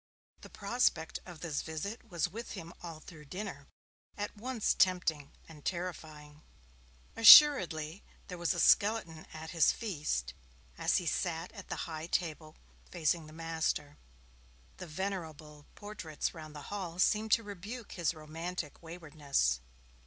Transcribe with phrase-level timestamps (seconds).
[0.41, 3.67] The prospect of this visit was with him all through dinner,
[4.17, 6.41] at once tempting and terrifying.
[7.15, 10.33] Assuredly there was a skeleton at his feast,
[10.75, 12.55] as he sat at the high table,
[12.89, 13.99] facing the Master.
[14.77, 19.59] The venerable portraits round the Hall seemed to rebuke his romantic waywardness.